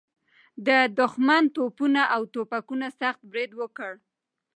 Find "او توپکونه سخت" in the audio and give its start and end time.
2.15-3.21